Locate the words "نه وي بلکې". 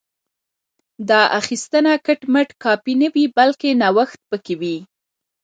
3.01-3.69